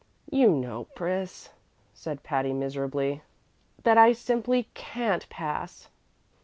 [0.31, 1.51] "You know, Pris,"
[1.93, 3.21] said Patty, miserably,
[3.83, 5.89] "that I simply can't pass."